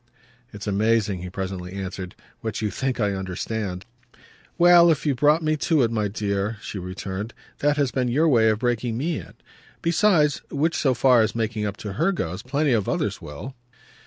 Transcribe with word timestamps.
"It's 0.51 0.65
amazing," 0.65 1.19
he 1.21 1.29
presently 1.29 1.73
answered, 1.73 2.15
"what 2.39 2.59
you 2.59 2.71
think 2.71 2.99
I 2.99 3.11
understand." 3.13 3.85
"Well, 4.57 4.89
if 4.89 5.05
you've 5.05 5.17
brought 5.17 5.43
me 5.43 5.55
to 5.57 5.83
it, 5.83 5.91
my 5.91 6.07
dear," 6.07 6.57
she 6.59 6.79
returned, 6.79 7.35
"that 7.59 7.77
has 7.77 7.91
been 7.91 8.07
your 8.07 8.27
way 8.27 8.49
of 8.49 8.57
breaking 8.57 8.97
ME 8.97 9.19
in. 9.19 9.33
Besides 9.83 10.41
which, 10.49 10.75
so 10.75 10.95
far 10.95 11.21
as 11.21 11.35
making 11.35 11.67
up 11.67 11.77
to 11.77 11.93
her 11.93 12.11
goes, 12.11 12.41
plenty 12.41 12.73
of 12.73 12.89
others 12.89 13.21
will." 13.21 13.53